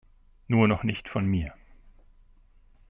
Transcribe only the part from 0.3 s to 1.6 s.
Nur noch nicht von mir.